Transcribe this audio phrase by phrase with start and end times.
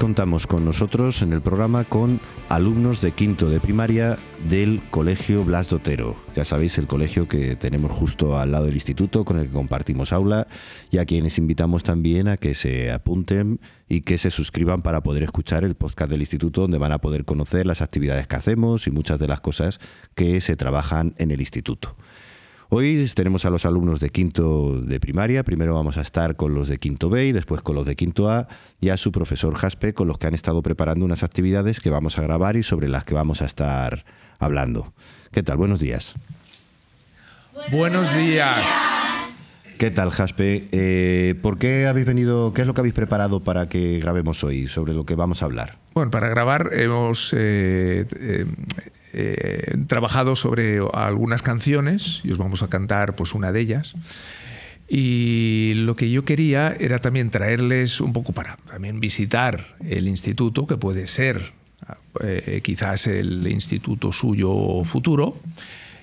[0.00, 4.16] Contamos con nosotros en el programa con alumnos de quinto de primaria
[4.48, 6.16] del Colegio Blas Dotero.
[6.34, 10.14] Ya sabéis, el colegio que tenemos justo al lado del instituto con el que compartimos
[10.14, 10.46] aula
[10.90, 15.22] y a quienes invitamos también a que se apunten y que se suscriban para poder
[15.22, 18.90] escuchar el podcast del instituto donde van a poder conocer las actividades que hacemos y
[18.90, 19.80] muchas de las cosas
[20.14, 21.94] que se trabajan en el instituto.
[22.72, 25.42] Hoy tenemos a los alumnos de quinto de primaria.
[25.42, 28.30] Primero vamos a estar con los de quinto B y después con los de quinto
[28.30, 28.46] A
[28.80, 32.16] y a su profesor Jaspe con los que han estado preparando unas actividades que vamos
[32.16, 34.04] a grabar y sobre las que vamos a estar
[34.38, 34.92] hablando.
[35.32, 35.56] ¿Qué tal?
[35.56, 36.14] Buenos días.
[37.72, 38.64] Buenos días.
[39.76, 40.68] ¿Qué tal, Jaspe?
[40.70, 42.54] Eh, ¿Por qué habéis venido?
[42.54, 45.46] ¿Qué es lo que habéis preparado para que grabemos hoy sobre lo que vamos a
[45.46, 45.78] hablar?
[45.94, 48.46] Bueno, para grabar hemos eh, eh,
[49.12, 53.94] eh, trabajado sobre algunas canciones y os vamos a cantar pues una de ellas.
[54.88, 60.66] Y lo que yo quería era también traerles un poco para también visitar el instituto,
[60.66, 61.52] que puede ser
[62.20, 65.38] eh, quizás el instituto suyo futuro,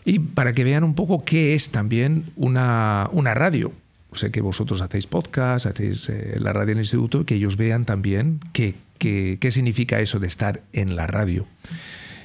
[0.06, 3.74] y para que vean un poco qué es también una, una radio.
[4.14, 7.84] Sé que vosotros hacéis podcast, hacéis eh, la radio en el instituto, que ellos vean
[7.84, 11.46] también qué, qué, qué significa eso de estar en la radio.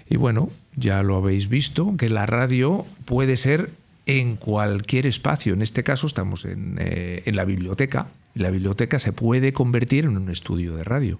[0.08, 3.70] Y bueno, ya lo habéis visto, que la radio puede ser
[4.06, 5.55] en cualquier espacio.
[5.55, 10.31] En este caso estamos en, eh, la biblioteca la biblioteca se puede convertir en un
[10.31, 11.19] estudio de radio.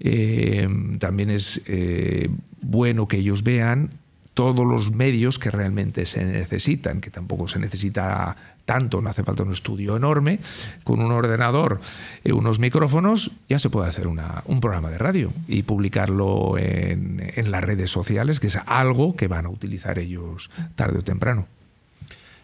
[0.00, 2.28] Eh, también es eh,
[2.60, 3.90] bueno que ellos vean
[4.36, 9.44] todos los medios que realmente se necesitan, que tampoco se necesita tanto, no hace falta
[9.44, 10.40] un estudio enorme,
[10.84, 11.80] con un ordenador
[12.22, 17.64] y unos micrófonos ya se puede hacer un programa de radio y publicarlo en las
[17.64, 21.46] redes sociales, que es algo que van a utilizar ellos tarde o temprano.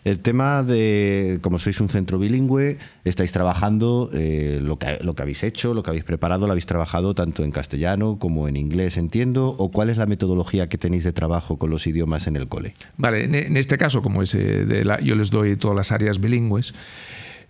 [0.04, 5.22] El tema de, como sois un centro bilingüe, estáis trabajando eh, lo, que, lo que
[5.22, 8.96] habéis hecho, lo que habéis preparado, lo habéis trabajado tanto en castellano como en inglés,
[8.96, 12.48] entiendo, o cuál es la metodología que tenéis de trabajo con los idiomas en el
[12.48, 12.74] cole.
[12.96, 16.20] Vale, en, este caso, como es eh, de la, yo les doy todas las áreas
[16.20, 16.74] bilingües,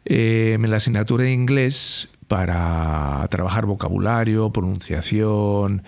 [0.04, 5.84] eh, en la asignatura de inglés para trabajar vocabulario, pronunciación,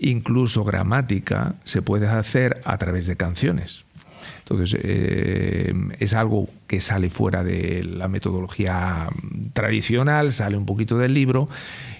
[0.00, 3.84] incluso gramática, se puede hacer a través de canciones.
[4.50, 9.08] Entonces, eh, es algo que sale fuera de la metodología
[9.52, 11.50] tradicional, sale un poquito del libro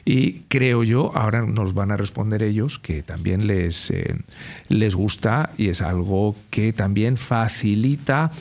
[0.07, 4.15] y creo yo, ahora nos van a responder ellos, que también les, eh,
[4.71, 8.33] les gusta y es algo que también facilita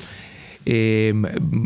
[0.69, 1.23] Em,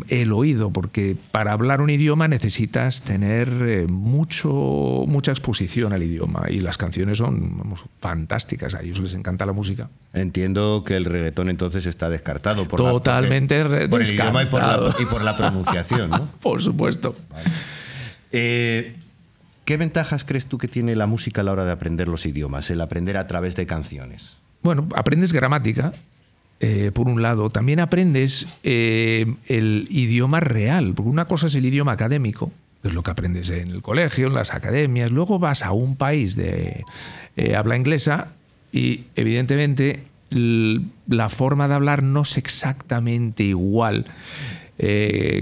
[0.10, 4.52] el oído, porque para hablar un idioma necesitas tener eh, mucho,
[5.08, 7.64] mucha exposición al idioma y las canciones son
[8.00, 9.90] fantásticas, a ellos les encanta la música.
[10.14, 14.62] Entiendo que el reggaetón entonces está descartado por Totalmente la, por el idioma y por
[14.62, 16.28] la, y por la pronunciación, ¿no?
[16.40, 17.16] por supuesto.
[18.32, 18.98] Eh,
[19.66, 22.70] ¿Qué ventajas crees tú que tiene la música a la hora de aprender los idiomas,
[22.70, 24.38] el aprender a través de canciones?
[24.62, 25.92] Bueno, aprendes gramática,
[26.64, 31.66] eh, por un lado, también aprendes eh, el idioma real, porque una cosa es el
[31.66, 32.52] idioma académico,
[32.84, 35.96] que es lo que aprendes en el colegio, en las academias, luego vas a un
[35.96, 36.84] país de
[37.36, 38.28] eh, habla inglesa
[38.72, 44.06] y evidentemente la forma de hablar no es exactamente igual.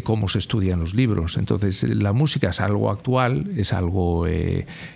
[0.04, 1.38] como se estudian los libros.
[1.38, 4.26] Entonces, la música es algo actual, es algo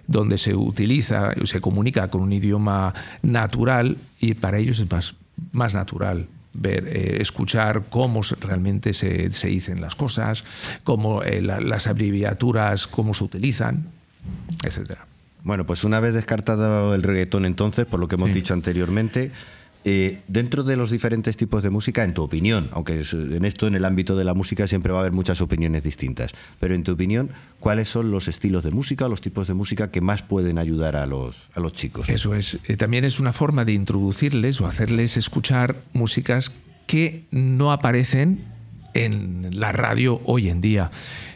[0.07, 5.15] donde se utiliza, se comunica con un idioma natural y para ellos es más,
[5.51, 10.43] más natural ver, eh, escuchar cómo realmente se, se, dicen las cosas,
[10.83, 13.87] cómo eh, las abreviaturas, cómo se utilizan,
[14.63, 15.05] etcétera.
[15.43, 19.31] Bueno, pues una vez descartado el reggaetón entonces, por lo que hemos dicho anteriormente,
[19.85, 23.75] eh, dentro de los diferentes tipos de música, en tu opinión, aunque en esto, en
[23.75, 26.93] el ámbito de la música, siempre va a haber muchas opiniones distintas, pero en tu
[26.93, 30.95] opinión, ¿cuáles son los estilos de música los tipos de música que más pueden ayudar
[30.95, 32.09] a los, a los chicos?
[32.09, 32.59] Eso es.
[32.67, 36.51] Eh, también es una forma de introducirles o hacerles escuchar músicas
[36.87, 38.45] que no aparecen
[38.93, 40.91] en la radio hoy en día.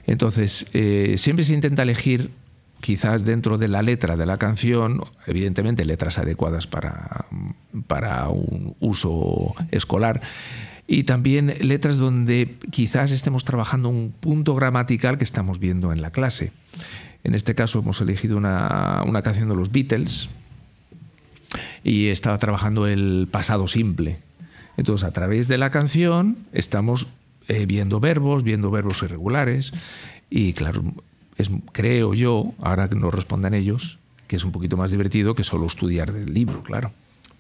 [0.06, 2.32] Entonces, eh, siempre se intenta elegir
[2.82, 7.26] quizás dentro de la letra de la canción, evidentemente letras adecuadas para,
[7.88, 10.22] para un uso escolar,
[10.88, 16.12] y también letras donde quizás estemos trabajando un punto gramatical que estamos viendo en la
[16.12, 16.52] clase.
[17.24, 20.30] En este caso hemos elegido una, una canción de los Beatles
[21.84, 24.20] y estaba trabajando el pasado simple.
[24.78, 27.08] Entonces, a través de la canción estamos
[27.48, 29.74] eh, viendo verbos, viendo verbos irregulares
[30.30, 30.84] y, claro,
[31.38, 35.44] es, creo yo, ahora que nos respondan ellos, que es un poquito más divertido que
[35.44, 36.92] solo estudiar del libro, claro.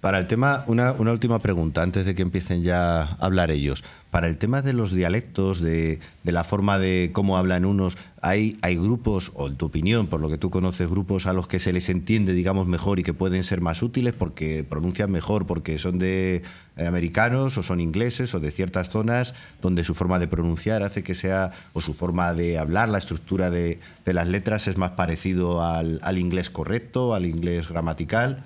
[0.01, 3.83] Para el tema, una, última pregunta antes de que empiecen ya a hablar ellos.
[4.11, 8.59] Para el tema de los dialectos, de, de, la forma de cómo hablan unos, ¿hay,
[8.61, 11.59] ¿hay grupos, o en tu opinión, por lo que tú conoces, grupos a los que
[11.59, 15.79] se les entiende, digamos, mejor y que pueden ser más útiles porque pronuncian mejor, porque
[15.79, 16.43] son de
[16.75, 19.33] eh, americanos o son ingleses o de ciertas zonas
[19.63, 23.49] donde su forma de pronunciar hace que sea, o su forma de hablar, la estructura
[23.49, 28.43] de, de las letras es más parecido al, al inglés correcto, al inglés gramatical?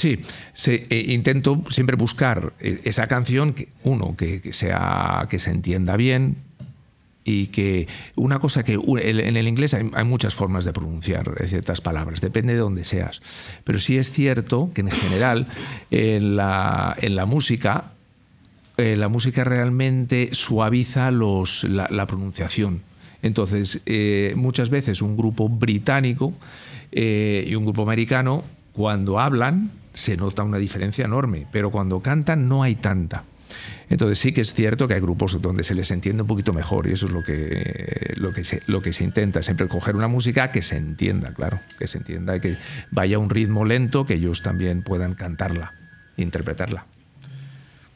[0.00, 0.18] Sí,
[0.54, 5.98] se, eh, intento siempre buscar eh, esa canción, que, uno, que, sea, que se entienda
[5.98, 6.38] bien
[7.22, 7.86] y que
[8.16, 12.60] una cosa que en el inglés hay, muchas formas de pronunciar ciertas palabras, depende de
[12.60, 13.20] dónde seas,
[13.62, 15.48] pero sí es cierto que en general
[15.90, 17.92] en la, en la música,
[18.78, 22.80] eh, la música realmente suaviza los, la, la pronunciación.
[23.20, 26.32] Entonces, eh, muchas veces un grupo británico
[26.90, 28.42] y un grupo americano,
[28.72, 33.24] cuando hablan, se nota una diferencia enorme, pero cuando cantan no hay tanta.
[33.88, 36.86] Entonces sí que es cierto que hay grupos donde se les entiende un poquito mejor
[36.86, 40.08] y eso es lo que, lo que, se, lo que se intenta, siempre coger una
[40.08, 42.56] música que se entienda, claro, que se entienda que
[42.90, 45.74] vaya a un ritmo lento que ellos también puedan cantarla,
[46.16, 46.86] interpretarla.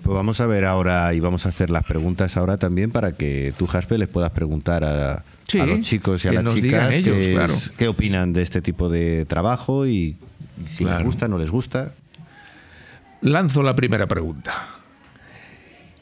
[0.04, 3.54] Pues vamos a ver ahora y vamos a hacer las preguntas ahora también para que
[3.56, 7.16] tú, Jasper, les puedas preguntar a, sí, a los chicos y a las chicas ellos,
[7.16, 7.54] qué, claro.
[7.78, 10.18] qué, opinan de este tipo de trabajo y,
[10.62, 10.98] y si claro.
[10.98, 11.94] les gusta o no les gusta.
[13.22, 14.68] Lanzo la primera pregunta.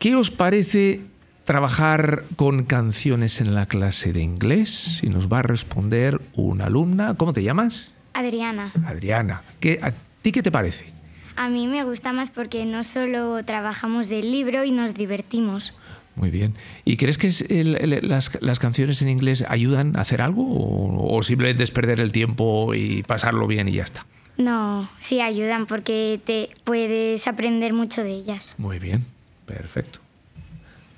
[0.00, 1.02] ¿Qué os parece
[1.44, 4.98] trabajar con canciones en la clase de inglés?
[5.04, 7.14] Y nos va a responder una alumna.
[7.14, 7.94] ¿Cómo te llamas?
[8.14, 8.72] Adriana.
[8.84, 9.42] Adriana.
[9.60, 10.91] ¿Qué, ¿A ti qué te parece?
[11.36, 15.72] A mí me gusta más porque no solo trabajamos del libro y nos divertimos.
[16.14, 16.54] Muy bien.
[16.84, 20.42] ¿Y crees que es el, el, las, las, canciones en inglés ayudan a hacer algo
[20.42, 24.04] o, o, simplemente es perder el tiempo y pasarlo bien y ya está?
[24.36, 28.54] No, sí ayudan porque te puedes aprender mucho de ellas.
[28.58, 29.06] Muy bien.
[29.46, 30.00] Perfecto.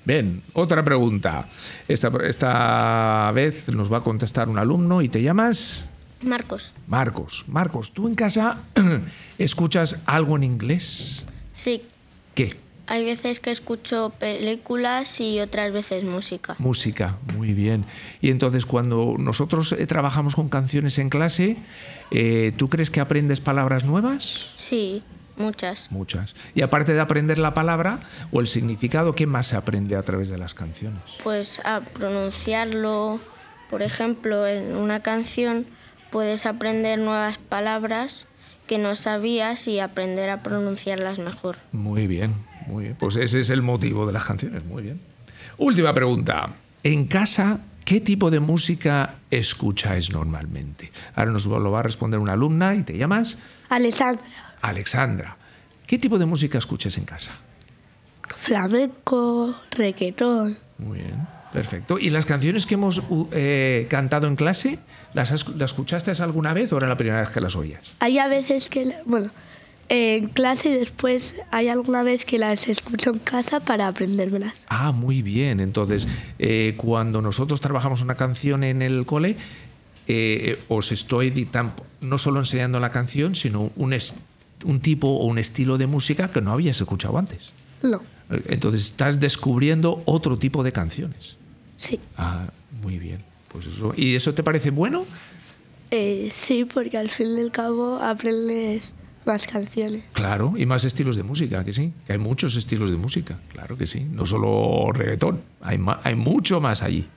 [0.05, 1.47] Bien, otra pregunta.
[1.87, 5.89] Esta, esta vez nos va a contestar un alumno y te llamas...
[6.25, 6.73] Marcos.
[6.87, 7.45] Marcos.
[7.47, 8.59] Marcos, ¿tú en casa
[9.37, 11.25] escuchas algo en inglés?
[11.53, 11.83] Sí.
[12.33, 12.57] ¿Qué?
[12.87, 16.55] Hay veces que escucho películas y otras veces música.
[16.59, 17.85] Música, muy bien.
[18.21, 21.57] Y entonces cuando nosotros eh, trabajamos con canciones en clase,
[22.11, 24.51] eh, ¿tú crees que aprendes palabras nuevas?
[24.55, 25.01] Sí.
[25.37, 25.91] Muchas.
[25.91, 26.35] Muchas.
[26.53, 27.99] Y aparte de aprender la palabra
[28.31, 31.01] o el significado, ¿qué más se aprende a través de las canciones?
[31.23, 33.19] Pues a pronunciarlo.
[33.69, 35.65] Por ejemplo, en una canción
[36.11, 38.27] puedes aprender nuevas palabras
[38.67, 41.57] que no sabías y aprender a pronunciarlas mejor.
[41.71, 42.35] Muy bien,
[42.67, 42.95] muy bien.
[42.99, 44.63] Pues ese es el motivo de las canciones.
[44.65, 44.99] Muy bien.
[45.57, 46.49] Última pregunta.
[46.83, 50.91] En casa, ¿qué tipo de música escucháis normalmente?
[51.15, 53.37] Ahora nos lo va a responder una alumna y te llamas.
[53.69, 54.55] Alessandra.
[54.61, 55.37] Alexandra,
[55.85, 57.33] ¿qué tipo de música escuchas en casa?
[58.37, 60.57] Flamenco, reggaetón.
[60.77, 61.99] Muy bien, perfecto.
[61.99, 64.79] ¿Y las canciones que hemos eh, cantado en clase,
[65.13, 67.95] ¿las, ¿las, escuchaste alguna vez o era la primera vez que las oías?
[67.99, 69.31] Hay a veces que, bueno,
[69.89, 74.65] en clase y después hay alguna vez que las escucho en casa para aprendérmelas.
[74.67, 75.59] Ah, muy bien.
[75.59, 76.07] Entonces,
[76.39, 79.37] eh, cuando nosotros trabajamos una canción en el cole,
[80.07, 81.49] eh, os estoy
[82.01, 83.95] no solo enseñando la canción, sino un,
[84.63, 87.51] un tipo o un estilo de música que no habías escuchado antes.
[87.83, 88.01] No.
[88.29, 91.35] Entonces estás descubriendo otro tipo de canciones.
[91.85, 91.99] Sí.
[92.17, 92.47] Ah,
[92.81, 93.23] muy bien.
[93.49, 93.93] Pues eso.
[93.95, 95.05] ¿Y eso te parece bueno?
[95.91, 98.91] Eh, sí, porque al fin y al cabo aprendes
[99.23, 100.03] más canciones.
[100.13, 101.93] Claro, y más estilos de música, que sí.
[102.05, 104.01] Que hay muchos estilos de música, claro que sí.
[104.01, 107.07] No solo reggaetón, hay, hay mucho más allí.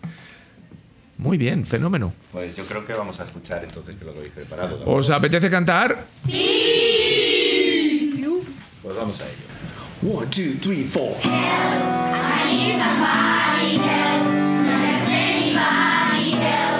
[1.16, 2.12] Muy bien, fenómeno.
[2.30, 4.84] Pues yo creo que vamos a escuchar entonces que lo habéis preparado.
[4.84, 4.92] ¿no?
[4.92, 6.06] ¿Os apetece cantar?
[6.26, 8.14] Sí.
[8.82, 10.16] Pues vamos a ello.
[10.16, 11.16] One, two, three, four.
[11.20, 14.47] Help, I need somebody help.
[15.58, 16.77] Maribel.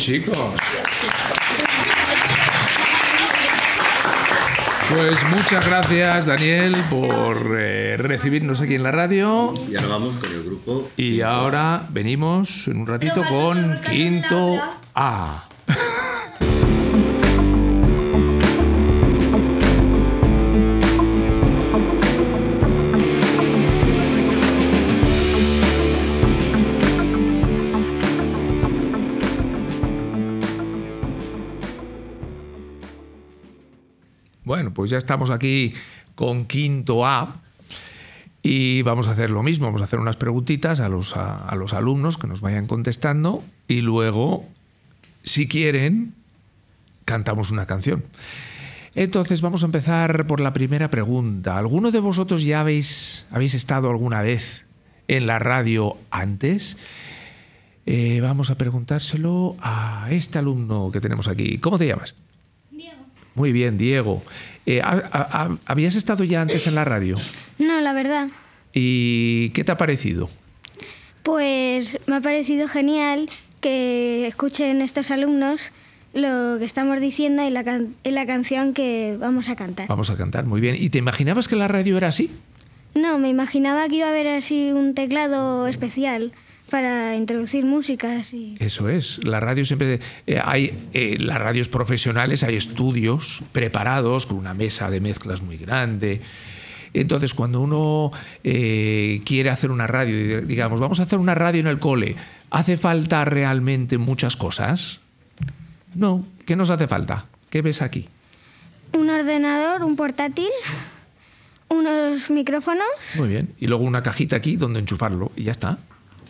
[0.00, 0.36] Chicos.
[4.88, 9.52] Pues muchas gracias, Daniel, por eh, recibirnos aquí en la radio.
[9.70, 10.88] Y ahora vamos con el grupo.
[10.96, 14.58] Y ahora venimos en un ratito con Quinto
[14.94, 15.49] A.
[34.50, 35.74] Bueno, pues ya estamos aquí
[36.16, 37.36] con Quinto A.
[38.42, 41.72] Y vamos a hacer lo mismo, vamos a hacer unas preguntitas a los, a, los
[41.72, 44.44] alumnos que nos vayan contestando y luego,
[45.22, 46.14] si quieren,
[47.04, 48.02] cantamos una canción.
[48.96, 51.56] Entonces vamos a empezar por la primera pregunta.
[51.56, 54.66] ¿Alguno de vosotros ya habéis, habéis estado alguna vez
[55.06, 56.76] en la radio antes?
[57.86, 61.58] Eh, vamos a preguntárselo a este alumno que tenemos aquí.
[61.58, 62.16] ¿Cómo te llamas?
[63.40, 64.22] Muy bien, Diego.
[64.66, 67.16] Eh, ¿ha- ha- ha- ¿Habías estado ya antes en la radio?
[67.58, 68.28] No, la verdad.
[68.74, 70.28] ¿Y qué te ha parecido?
[71.22, 73.30] Pues me ha parecido genial
[73.62, 75.72] que escuchen estos alumnos
[76.12, 79.88] lo que estamos diciendo y la, can- y la canción que vamos a cantar.
[79.88, 80.76] Vamos a cantar, muy bien.
[80.78, 82.30] ¿Y te imaginabas que la radio era así?
[82.94, 86.32] No, me imaginaba que iba a haber así un teclado especial
[86.70, 88.54] para introducir músicas y...
[88.58, 89.22] Eso es.
[89.24, 90.00] La radio siempre.
[90.26, 95.58] eh, hay eh, las radios profesionales, hay estudios preparados con una mesa de mezclas muy
[95.58, 96.20] grande.
[96.94, 98.10] Entonces, cuando uno
[98.42, 102.16] eh, quiere hacer una radio, digamos, vamos a hacer una radio en el cole,
[102.50, 105.00] ¿hace falta realmente muchas cosas?
[105.94, 106.24] No.
[106.46, 107.26] ¿Qué nos hace falta?
[107.48, 108.08] ¿Qué ves aquí?
[108.96, 110.50] Un ordenador, un portátil,
[111.68, 112.88] unos micrófonos.
[113.16, 113.54] Muy bien.
[113.60, 115.78] Y luego una cajita aquí donde enchufarlo y ya está.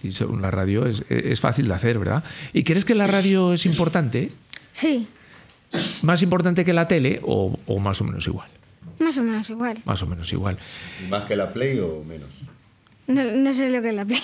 [0.03, 2.25] Y según la radio es, es fácil de hacer, ¿verdad?
[2.53, 4.33] ¿Y crees que la radio es importante?
[4.73, 5.07] Sí,
[6.03, 8.49] ¿Más importante que la tele o, o más o menos igual?
[8.99, 9.79] más o menos igual.
[9.85, 10.59] Más o menos igual.
[11.09, 12.29] ¿Más que la Play o menos?
[13.07, 14.21] No, no sé lo que es la Play.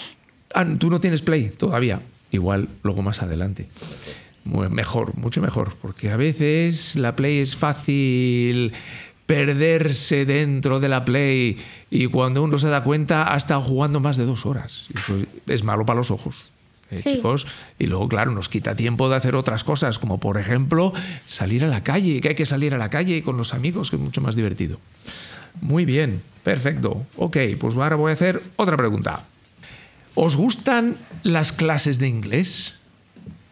[0.54, 2.02] Ah, tú no tienes Play todavía.
[2.30, 3.68] Igual luego más adelante.
[4.44, 5.76] Mejor, mucho mejor.
[5.80, 8.72] Porque a veces la Play es fácil
[9.26, 11.58] perderse dentro de la Play
[11.90, 14.86] y cuando uno se da cuenta ha estado jugando más de dos horas.
[14.94, 16.36] Eso es malo para los ojos.
[16.90, 17.14] ¿eh, Sí.
[17.16, 17.46] chicos?
[17.78, 20.92] Y luego, claro, nos quita tiempo de hacer otras cosas, como por ejemplo
[21.24, 23.96] salir a la calle, que hay que salir a la calle con los amigos, que
[23.96, 24.78] es mucho más divertido.
[25.60, 27.04] Muy bien, perfecto.
[27.16, 29.24] Ok, pues ahora voy a hacer otra pregunta.
[30.14, 32.74] ¿Os gustan las clases de inglés?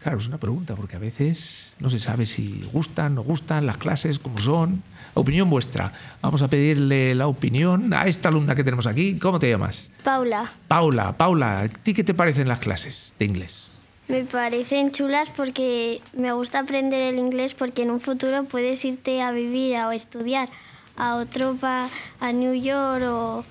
[0.01, 3.77] Claro, es una pregunta, porque a veces no se sabe si gustan, no gustan las
[3.77, 4.83] clases, cómo son.
[5.15, 5.91] Opinión vuestra.
[6.21, 9.17] Vamos a pedirle la opinión a esta alumna que tenemos aquí.
[9.17, 9.89] ¿Cómo te llamas?
[10.03, 13.67] Paula, Paula, Paula, ¿a ti qué te parecen las clases de inglés?
[14.07, 19.19] me parecen chulas porque me gusta aprender el inglés porque en un futuro puedes irte
[19.23, 20.47] a vivir o a estudiar
[20.95, 23.43] a otro pa- a New York o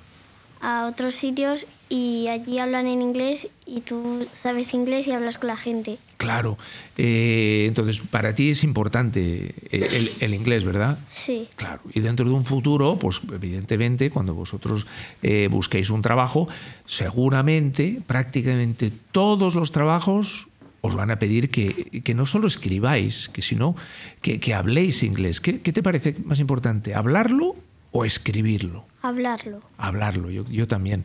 [0.60, 5.48] a otros sitios y allí hablan en inglés y tú sabes inglés y hablas con
[5.48, 5.98] la gente.
[6.16, 6.56] Claro.
[6.96, 10.98] Eh, entonces, para ti es importante eh, el, el inglés, ¿verdad?
[11.08, 11.48] Sí.
[11.56, 14.86] Claro, y dentro de un futuro, pues evidentemente, cuando vosotros
[15.22, 16.48] eh, busquéis un trabajo,
[16.86, 20.48] seguramente, prácticamente todos los trabajos
[20.80, 23.74] os van a pedir que, que no solo escribáis, que sino
[24.20, 25.40] que, que habléis inglés.
[25.40, 27.56] ¿Qué, qué te parece más importante, hablarlo
[27.94, 28.84] o escribirlo?
[29.02, 29.60] Hablarlo.
[29.78, 31.04] Hablarlo, yo, yo también.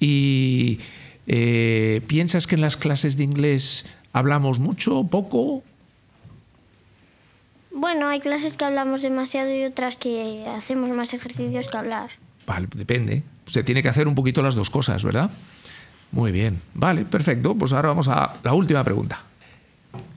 [0.00, 0.80] ¿Y
[1.28, 5.62] eh, piensas que en las clases de inglés hablamos mucho, poco?
[7.70, 12.10] Bueno, hay clases que hablamos demasiado y otras que hacemos más ejercicios que hablar.
[12.44, 13.22] Vale, depende.
[13.46, 15.30] Se tiene que hacer un poquito las dos cosas, ¿verdad?
[16.10, 16.60] Muy bien.
[16.74, 17.54] Vale, perfecto.
[17.54, 19.22] Pues ahora vamos a la última pregunta.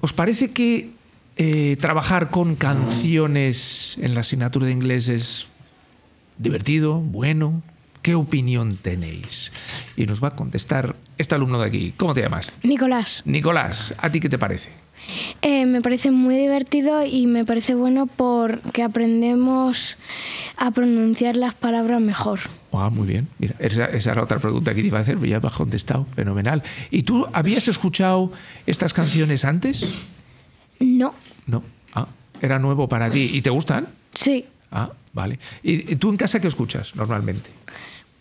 [0.02, 0.90] ¿Os parece que
[1.38, 5.49] eh, trabajar con canciones en la asignatura de inglés es
[6.40, 7.62] divertido, bueno?
[8.02, 9.52] ¿Qué opinión tenéis?
[9.98, 11.94] Y nos va a contestar este alumno de aquí.
[11.98, 12.52] ¿Cómo te llamas?
[12.64, 14.70] Nicolás, Nicolás, ¿a ti qué te parece?
[15.42, 19.98] eh, me parece muy divertido y me parece bueno porque aprendemos
[20.58, 22.40] a pronunciar las palabras mejor.
[22.72, 23.28] Ah, muy bien.
[23.40, 25.54] Mira, esa, esa era otra pregunta que te iba a hacer, pero ya me has
[25.54, 26.06] contestado.
[26.16, 26.64] Fenomenal.
[26.92, 28.32] ¿Y tú habías escuchado
[28.66, 29.86] estas canciones antes?
[30.80, 31.14] No,
[31.48, 31.64] No.
[31.94, 32.08] Ah,
[32.42, 33.30] era nuevo para ti.
[33.34, 33.88] ¿Y te gustan?
[34.14, 35.40] sí, Ah, vale.
[35.64, 37.50] ¿Y tú en casa qué escuchas normalmente?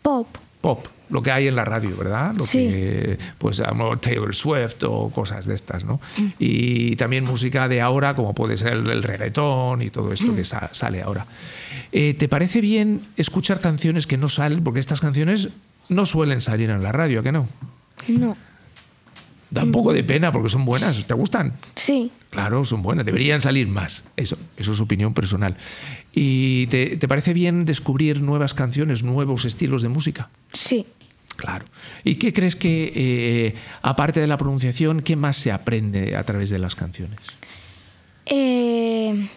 [0.03, 0.27] pop,
[0.61, 2.35] Pop, lo que hay en la radio, ¿verdad?
[2.37, 2.59] Lo Sí.
[2.59, 6.01] que, pues, a Taylor Swift o cosas de estas, ¿no?
[6.39, 10.71] Y también música de ahora, como puede ser el, reggaetón y todo esto que sa-
[10.73, 11.27] sale ahora.
[11.93, 14.65] Eh, ¿Te parece bien escuchar canciones que no salen?
[14.65, 15.51] Porque estas canciones
[15.89, 17.49] no suelen salir en la radio, ¿a que no?
[18.09, 18.37] no,
[19.51, 21.07] Da un poco de pena porque son buenas.
[21.07, 21.55] ¿Te gustan?
[21.75, 23.07] Sí, Claro, son buenas.
[23.07, 24.03] Deberían salir más.
[24.17, 25.57] Eso, eso es opinión personal.
[26.13, 30.29] ¿Y te, te parece bien descubrir nuevas canciones, nuevos estilos de música?
[30.53, 30.87] sí.
[31.37, 31.67] Claro.
[32.03, 36.51] ¿Y qué crees que, eh, aparte de la pronunciación, qué más se aprende a través
[36.51, 37.21] de las canciones?
[38.27, 39.29] Eh,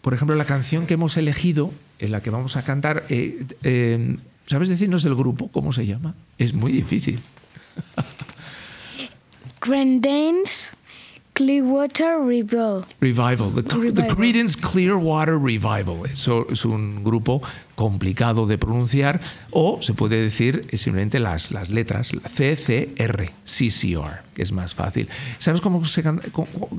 [0.00, 4.16] Por ejemplo, la canción que hemos elegido, en la que vamos a cantar, eh, eh,
[4.46, 5.48] ¿sabes decirnos el grupo?
[5.52, 6.14] ¿Cómo se llama?
[6.38, 7.20] Es muy difícil.
[9.62, 10.74] Grandane's
[11.34, 12.84] Clearwater Revival.
[13.00, 14.16] Revival, the, the Revival.
[14.16, 16.04] Creedence Clearwater Revival.
[16.12, 17.40] Eso es un grupo
[17.74, 24.52] complicado de pronunciar o se puede decir simplemente las, las letras, CCR, CCR, que es
[24.52, 25.08] más fácil.
[25.38, 26.20] ¿Sabes cómo se can-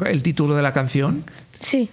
[0.05, 1.23] el título de la canción?
[1.59, 1.89] Sí.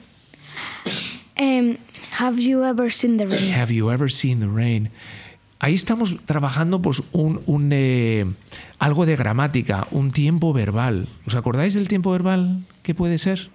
[1.36, 1.78] Em,
[2.18, 3.54] have you ever seen the rain?
[3.54, 4.90] Have you ever seen the rain?
[5.62, 8.24] Ahí estamos trabajando pues un, un, eh,
[8.78, 11.06] algo de gramática, un tiempo verbal.
[11.26, 12.64] ¿Os acordáis del tiempo verbal?
[12.82, 13.50] ¿Qué puede ser?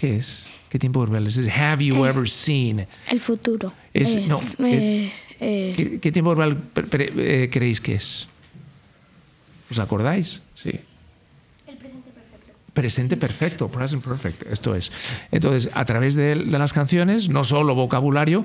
[0.00, 0.44] ¿Qué es?
[0.68, 1.36] ¿Qué tiempo verbal es?
[1.36, 2.86] Es have you ever seen?
[3.10, 3.72] El futuro.
[3.92, 7.12] Es- Eh, no, es- eh, ¿Qué, qué tiempo verbal pre- pre-
[7.44, 8.28] eh, creéis que es?
[9.72, 10.40] ¿Os acordáis?
[10.54, 10.70] Sí.
[12.74, 14.92] Presente perfecto, present perfect, esto es.
[15.32, 18.44] Entonces, a través de, de las canciones, no solo vocabulario,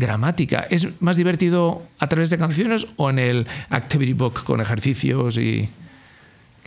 [0.00, 0.66] gramática.
[0.70, 5.68] ¿Es más divertido a través de canciones o en el activity book con ejercicios y...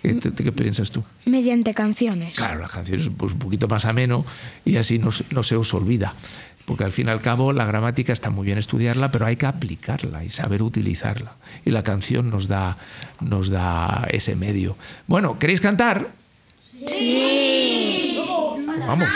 [0.02, 1.02] ¿Qué, te- qué piensas tú?
[1.26, 2.36] mediante canciones.
[2.36, 4.26] Claro, las canciones pues, un poquito más ameno
[4.65, 6.13] y así no, se- no se os olvida.
[6.65, 9.46] Porque al fin y al cabo la gramática está muy bien estudiarla, pero hay que
[9.46, 11.34] aplicarla y saber utilizarla.
[11.65, 12.78] Y la canción nos da,
[13.22, 14.78] nos da ese medio.
[15.08, 16.12] Bueno, ¿queréis cantar?
[16.88, 18.17] Sí.
[18.88, 19.10] Vamos.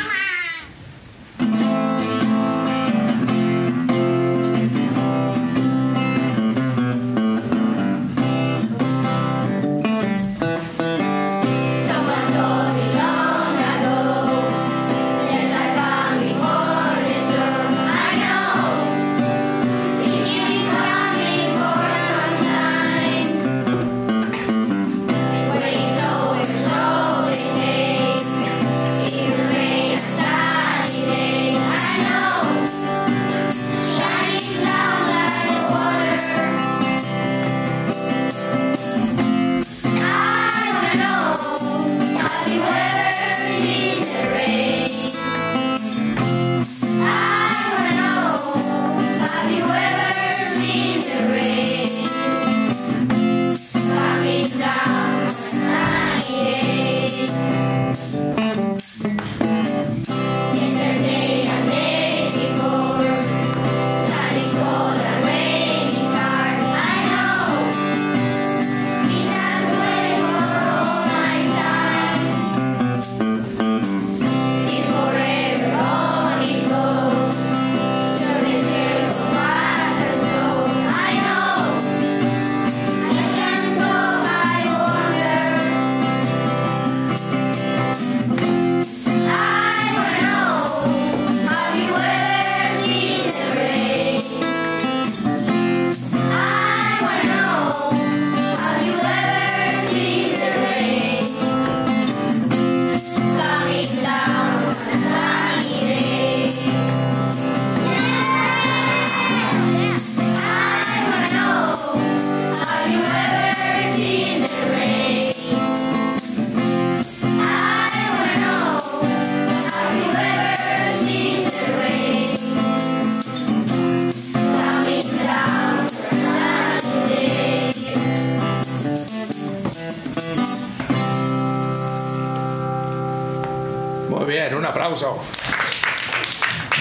[134.68, 135.22] Aplauso.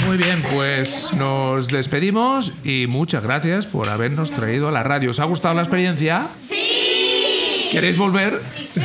[0.07, 5.11] Muy bien, pues nos despedimos y muchas gracias por habernos traído a la radio.
[5.11, 6.29] ¿Os ha gustado la experiencia?
[6.49, 7.69] Sí.
[7.73, 8.39] ¿Queréis volver?
[8.69, 8.81] Sí.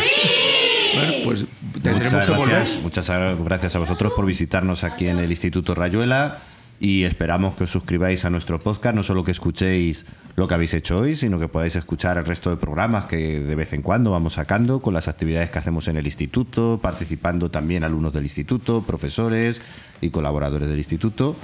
[0.96, 1.46] Bueno, pues
[1.84, 2.68] tendremos Muchas que volver.
[2.82, 3.10] muchas
[3.44, 6.40] gracias a vosotros por visitarnos aquí en el Instituto Rayuela
[6.82, 10.04] y esperamos que os suscribáis a nuestro podcast, no solo que escuchéis
[10.36, 13.56] lo que habéis hecho hoy, sino que podáis escuchar el resto de programas que de
[13.56, 17.84] vez en cuando vamos sacando con las actividades que hacemos en el instituto, participando también
[17.84, 19.62] alumnos del instituto, profesores
[20.02, 21.36] y colaboradores del instituto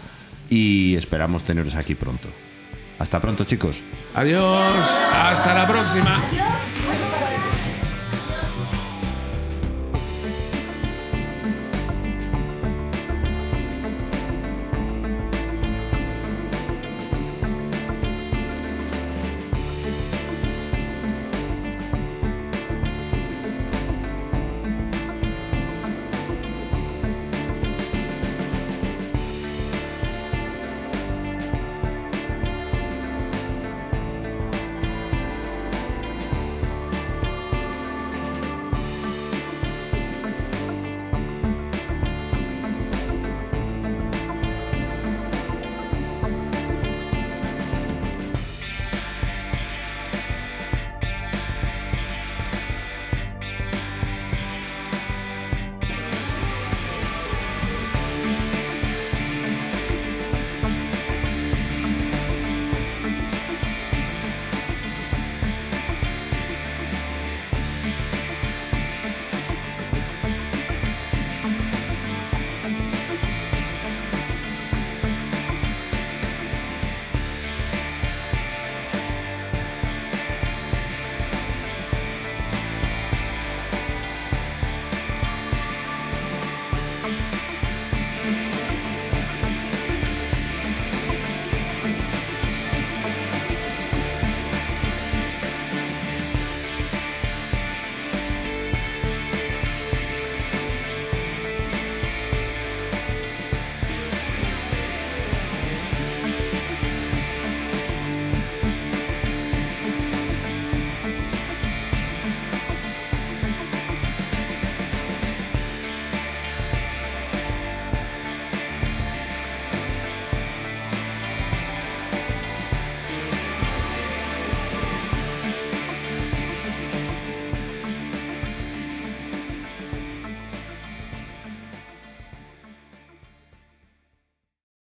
[0.50, 2.28] y esperamos teneros aquí pronto.
[2.98, 3.80] Hasta pronto chicos.
[4.16, 4.90] Adiós.
[5.14, 6.18] Hasta la próxima.
[6.18, 6.57] Adiós.